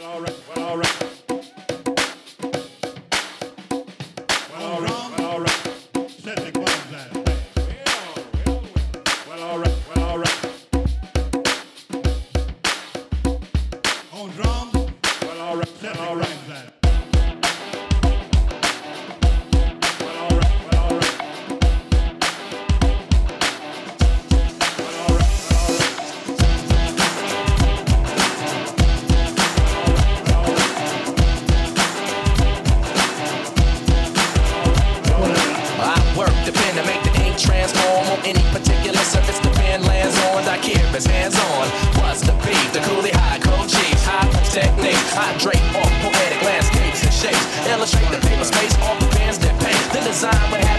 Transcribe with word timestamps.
well, 0.00 0.10
all 0.10 0.20
right, 0.20 0.42
well, 0.54 0.68
all 0.68 0.78
right. 0.78 0.97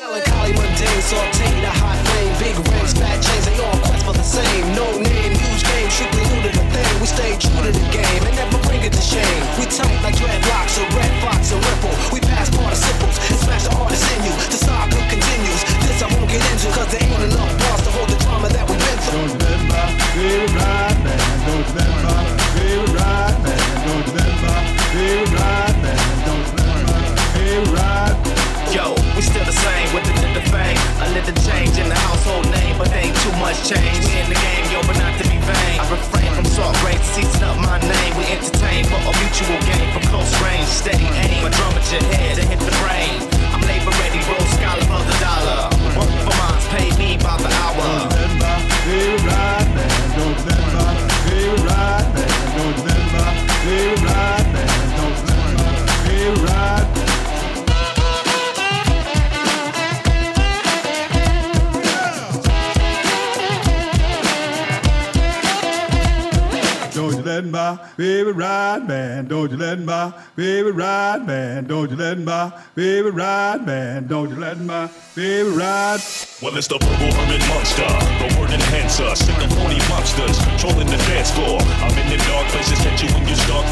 Melancholy, 0.00 0.56
mundane, 0.56 1.02
sauteed, 1.04 1.60
a 1.60 1.68
hot 1.76 2.00
flame, 2.08 2.32
big 2.40 2.56
rings, 2.72 2.96
fat 2.96 3.20
chains, 3.20 3.44
they 3.44 3.60
all 3.60 3.76
quest 3.84 4.00
for 4.08 4.16
the 4.16 4.24
same. 4.24 4.64
No 4.72 4.88
name, 4.96 5.36
huge 5.36 5.60
game, 5.60 5.90
strictly 5.92 6.24
new 6.24 6.40
to 6.40 6.56
the 6.56 6.64
thing. 6.72 6.92
We 7.04 7.06
stay 7.06 7.36
true 7.36 7.60
to 7.60 7.68
the 7.68 7.84
game 7.92 8.24
and 8.24 8.32
never 8.32 8.56
bring 8.64 8.80
it 8.80 8.96
to 8.96 9.02
shame. 9.04 9.44
We 9.60 9.68
tight 9.68 10.00
like 10.00 10.16
dreadlocks, 10.16 10.80
a 10.80 10.88
red 10.96 11.12
fox, 11.20 11.52
a 11.52 11.60
ripple. 11.60 11.92
We 12.16 12.24
pass 12.24 12.48
participles 12.48 13.12
and 13.28 13.36
smash 13.44 13.68
the 13.68 13.76
hardest 13.76 14.08
in 14.16 14.24
you. 14.24 14.32
The 14.48 14.56
saga 14.56 14.96
continues. 15.12 15.60
This 15.84 16.00
I 16.00 16.08
won't 16.16 16.32
get 16.32 16.40
into, 16.48 16.72
cause 16.72 16.88
there 16.88 17.04
ain't 17.04 17.20
enough 17.20 17.52
bars 17.60 17.84
to 17.84 17.92
hold 17.92 18.08
the 18.08 18.16
drama 18.24 18.48
that 18.56 18.64
we've 18.72 18.80
been 18.80 18.98
through. 19.04 19.20
Don't 19.20 19.36
let 19.36 19.60
my 19.68 19.84
baby 20.16 20.48
ride, 20.56 20.96
man. 21.04 21.20
Don't 21.44 21.68
let 21.76 21.92
my 22.08 22.24
baby 22.56 22.88
ride, 22.96 23.36
man. 23.44 23.68
Don't 23.84 24.08
let 24.16 24.32
my 24.48 24.64
baby 24.96 25.28
ride, 25.36 25.76
man. 25.84 26.00
Yo, 26.24 26.32
we 26.40 27.89
still 29.22 29.44
the 29.44 29.52
same 29.52 29.88
with 29.92 30.08
a 30.08 30.16
little 30.24 30.44
fame. 30.48 30.80
A 31.04 31.08
little 31.12 31.36
change 31.44 31.76
in 31.76 31.88
the 31.88 31.98
household 32.08 32.48
name, 32.50 32.76
but 32.78 32.88
ain't 32.96 33.14
too 33.20 33.34
much 33.36 33.58
change. 33.68 34.00
We 34.06 34.16
in 34.16 34.28
the 34.32 34.38
game, 34.40 34.64
yo, 34.72 34.80
but 34.88 34.96
not 34.96 35.12
to 35.20 35.24
be 35.28 35.36
vain. 35.36 35.76
I 35.76 35.84
refrain 35.92 36.30
from 36.32 36.46
soft 36.48 36.80
grades, 36.80 37.04
season 37.12 37.44
up 37.44 37.56
my 37.60 37.76
name. 37.80 38.12
We 38.16 38.24
entertain 38.32 38.88
for 38.88 38.96
a 38.96 39.12
mutual 39.20 39.60
gain 39.68 39.86
from 39.92 40.04
close 40.08 40.32
range. 40.40 40.68
Steady 40.68 41.08
aim, 41.28 41.44
a 41.44 41.50
drum 41.52 41.76
at 41.76 41.86
your 41.92 42.04
head 42.16 42.40
to 42.40 42.44
hit 42.48 42.60
the 42.60 42.74
brain. 42.80 43.20
I'm 43.52 43.60
labor 43.68 43.92
ready, 44.00 44.20
roll 44.24 44.46
scholar 44.56 44.84
for 44.88 45.02
the 45.04 45.16
dollar. 45.20 45.68
Work 46.00 46.12
for 46.24 46.34
mines, 46.40 46.66
pay 46.72 46.88
me 46.96 47.20
by 47.20 47.36
the 47.36 47.50
hour. 47.60 48.08
Don't 48.08 48.16
let 48.16 49.24
ride, 49.28 49.68
man. 49.76 50.00
Don't 50.16 50.89
my 67.50 67.78
baby 67.96 68.32
ride, 68.32 68.86
man. 68.86 69.26
Don't 69.26 69.50
you 69.50 69.56
let 69.56 69.80
my 69.80 70.12
baby 70.36 70.70
ride, 70.70 71.26
man. 71.26 71.64
Don't 71.66 71.90
you 71.90 71.96
let 71.96 72.18
my 72.18 72.52
baby 72.74 73.10
ride, 73.10 73.66
man. 73.66 74.06
Don't 74.06 74.30
you 74.30 74.36
let 74.36 74.60
my 74.60 74.88
baby 75.14 75.48
ride. 75.50 76.00
Well, 76.42 76.56
it's 76.56 76.68
the 76.68 76.78
verbal 76.78 77.12
hermit 77.12 77.40
monster, 77.48 77.82
the 77.82 78.40
word 78.40 78.50
enhancer, 78.50 79.14
sick 79.14 79.36
phony 79.36 79.78
monsters, 79.88 80.38
controlling 80.44 80.86
the 80.86 80.96
dance 81.08 81.30
floor. 81.32 81.60
I'm 81.60 81.98
in 81.98 82.08
them 82.16 82.29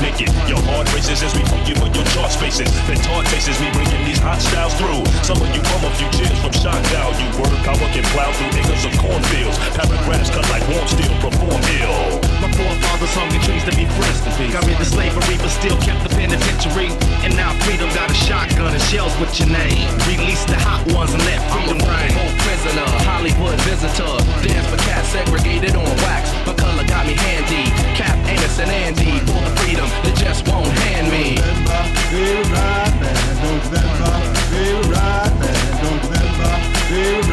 naked. 0.00 0.30
Your 0.46 0.60
heart 0.70 0.86
races 0.94 1.22
as 1.22 1.34
we 1.34 1.42
pump 1.46 1.66
you 1.68 1.76
in 1.78 1.90
your 1.94 2.06
chart 2.14 2.30
spaces. 2.30 2.70
Then 2.86 2.98
taunt 3.02 3.26
faces, 3.28 3.58
we 3.60 3.68
bringing 3.74 4.02
these 4.04 4.18
hot 4.18 4.40
styles 4.40 4.74
through. 4.78 5.04
Some 5.22 5.38
of 5.40 5.48
you 5.54 5.60
come 5.62 5.82
a 5.84 5.90
few 5.98 6.08
cheers 6.14 6.38
from 6.40 6.52
shot 6.54 6.78
down. 6.94 7.12
You 7.18 7.28
work, 7.38 7.52
I 7.64 7.74
power 7.74 7.88
can 7.92 8.04
plow 8.14 8.30
through 8.32 8.52
acres 8.58 8.84
of 8.86 8.94
cornfields. 8.98 9.56
Paragraphs 9.74 10.30
cut 10.30 10.46
like 10.50 10.64
warm 10.70 10.86
steel, 10.88 11.14
perform 11.22 11.62
ill. 11.82 12.20
My 12.42 12.50
forefathers 12.54 13.14
hung 13.14 13.30
in 13.34 13.40
trees 13.42 13.64
to 13.66 13.74
be 13.74 13.86
friends. 13.98 14.22
Got 14.52 14.64
rid 14.64 14.80
of 14.80 14.86
slavery, 14.86 15.36
but 15.38 15.50
still 15.50 15.76
kept 15.82 16.06
the 16.06 16.10
penitentiary. 16.14 16.90
And 17.26 17.34
now 17.34 17.52
freedom 17.66 17.90
got 17.92 18.10
a 18.10 18.14
shotgun 18.14 18.72
and 18.72 18.82
shells 18.88 19.14
with 19.18 19.34
your 19.38 19.50
name. 19.50 19.86
Release 20.06 20.44
the 20.46 20.56
hot 20.58 20.82
ones 20.94 21.12
and 21.12 21.22
let 21.26 21.42
freedom 21.50 21.78
reign 21.86 22.08
prisoner, 22.58 22.88
Hollywood 23.06 23.58
visitor. 23.62 24.18
Dance 24.42 24.66
for 24.66 24.78
cats 24.88 25.08
segregated 25.08 25.76
on 25.76 25.86
wax, 26.02 26.30
but 26.44 26.56
color 26.58 26.84
got 26.86 27.06
me 27.06 27.14
handy. 27.14 27.70
Cap, 27.94 28.17
Amos, 28.48 28.58
and 28.60 28.70
Andy 28.70 29.18
for 29.26 29.40
the 29.40 29.56
freedom 29.60 29.88
they 30.02 30.12
just 30.12 30.48
won't 30.48 30.66
hand 30.66 31.10
me. 31.10 31.34
Don't 31.36 31.64
my 31.64 31.84
baby 32.10 32.48
ride, 32.50 33.00
man. 33.00 33.36
Don't 33.42 33.72
let 33.72 34.00
my 34.00 34.20
baby 34.50 34.88
ride, 34.88 35.34
man. 35.40 35.82
Don't 35.82 36.04
let 36.10 36.28
my 36.38 36.56
baby 36.88 37.27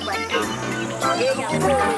Ella 0.00 1.97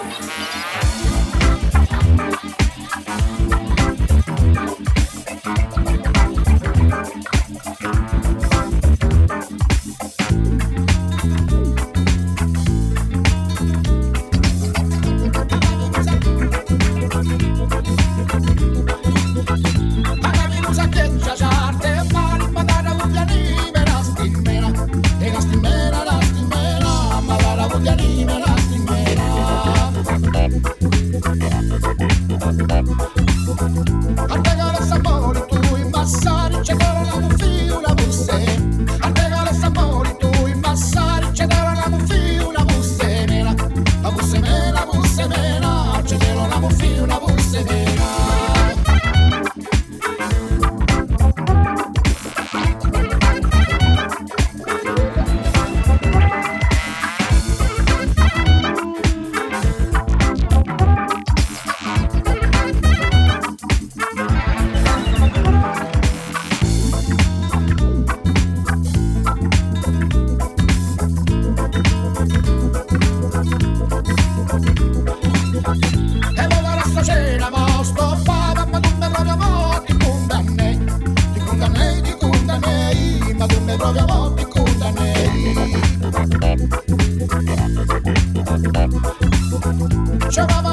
Survival. 90.41 90.70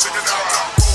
Check 0.00 0.14
it 0.14 0.30
out, 0.30 0.89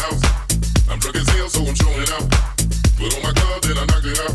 I'm 0.00 0.98
drunk 0.98 1.16
as 1.16 1.52
so 1.52 1.60
I'm 1.60 1.74
showin' 1.74 2.08
out. 2.12 2.30
Put 2.96 3.14
on 3.14 3.22
my 3.22 3.32
glove, 3.32 3.64
and 3.64 3.78
I 3.78 3.84
knock 3.84 4.04
it 4.04 4.18
out. 4.20 4.34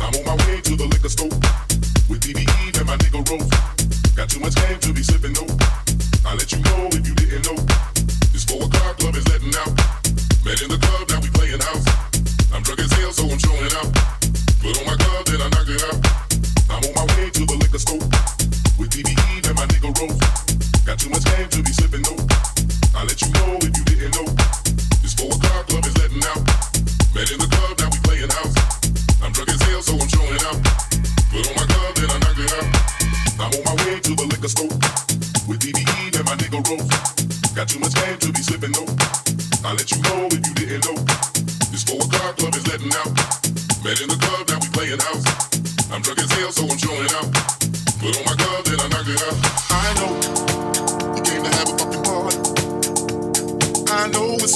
I'm 0.00 0.14
on 0.14 0.24
my 0.24 0.46
way 0.46 0.60
to 0.60 0.76
the 0.76 0.86
liquor 0.86 1.08
store 1.08 1.28
with 2.08 2.20
DBE 2.20 2.78
and 2.78 2.86
my 2.86 2.96
nigga 2.96 3.28
Rose. 3.28 4.14
Got 4.14 4.28
too 4.28 4.38
much 4.38 4.54
game 4.54 4.78
to 4.78 4.92
be 4.92 5.02
sipping 5.02 5.32
no. 5.32 5.45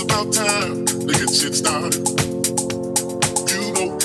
It's 0.03 0.11
about 0.15 0.33
time 0.33 0.87
to 0.87 1.07
get 1.13 1.29
shit 1.29 1.55
started. 1.55 2.09
You 3.51 3.69
know 3.75 3.99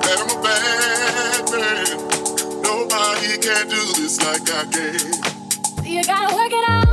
that 0.00 0.16
I'm 0.16 0.30
a 0.32 0.40
bad 0.40 1.44
man. 1.52 2.62
Nobody 2.62 3.36
can 3.36 3.68
do 3.68 3.82
this 4.00 4.16
like 4.24 4.48
I 4.50 4.64
can. 4.72 5.84
You 5.84 6.02
gotta 6.04 6.34
work 6.34 6.52
it 6.52 6.70
out. 6.70 6.91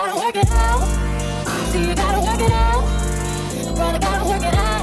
gotta 0.00 0.16
work 0.16 0.36
it 0.36 0.50
out. 0.50 0.88
You 1.74 1.94
gotta 1.94 2.20
work 2.20 2.40
it 2.40 2.50
out. 2.52 2.84
Brother, 3.76 3.98
gotta 3.98 4.24
work 4.24 4.42
it 4.42 4.54
out. 4.54 4.80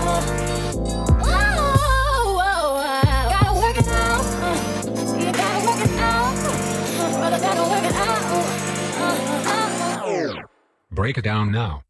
Break 10.91 11.17
it 11.17 11.23
down 11.23 11.51
now. 11.51 11.87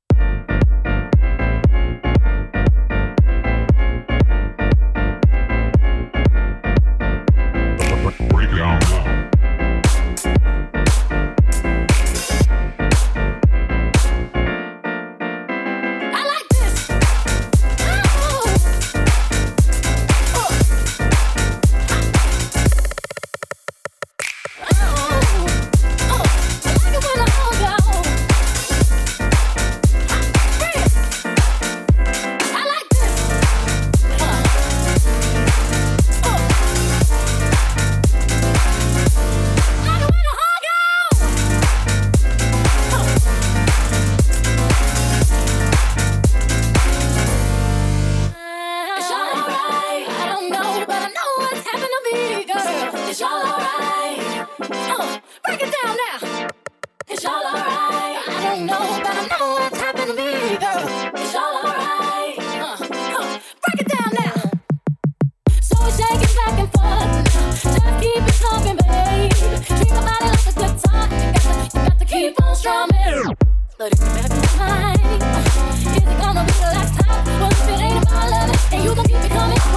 But 73.78 73.92
it's 73.92 74.02
better 74.02 74.30
be 74.30 74.58
mine. 74.58 75.22
Uh, 75.22 75.76
is 75.76 75.98
it 75.98 76.18
gonna 76.20 76.44
be 76.46 76.52
the 76.52 76.72
last 76.74 77.00
time? 77.00 77.26
Well, 77.40 77.52
if 77.52 77.70
it 77.70 77.80
ain't 77.80 78.04
about 78.04 78.30
love, 78.32 78.74
and 78.74 78.84
you 78.84 78.96
gon' 78.96 79.06
keep 79.06 79.18
it 79.18 79.30
coming. 79.30 79.77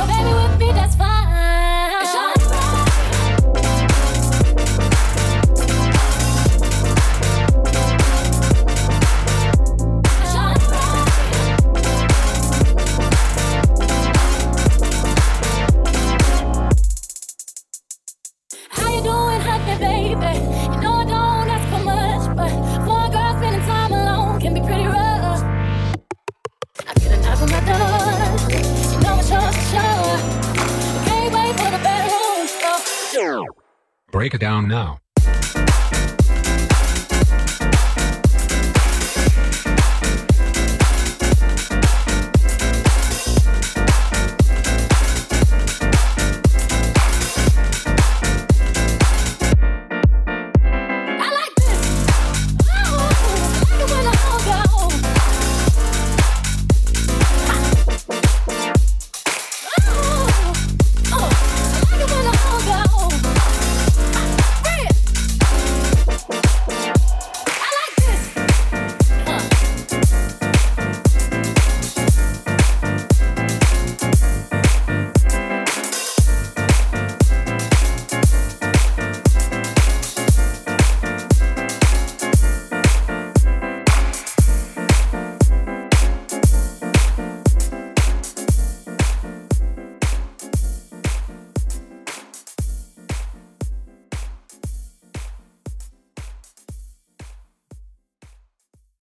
break 34.20 34.34
it 34.34 34.38
down 34.38 34.68
now. 34.68 34.99